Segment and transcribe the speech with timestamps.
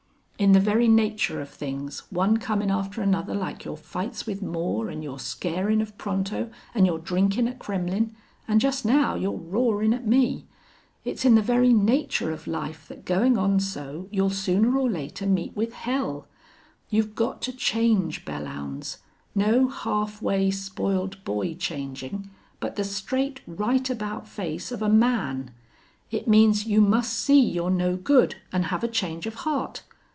[0.39, 4.89] In the very nature of things, one comin' after another like your fights with Moore,
[4.89, 8.15] an' your scarin' of Pronto, an' your drinkin' at Kremmlin',
[8.47, 10.47] an' just now your r'arin' at me
[11.05, 15.27] it's in the very nature of life that goin' on so you'll sooner or later
[15.27, 16.27] meet with hell!
[16.89, 18.97] You've got to change, Belllounds.
[19.35, 25.51] No half way, spoiled boy changin', but the straight right about face of a man!...
[26.09, 29.83] It means you must see you're no good an' have a change of heart.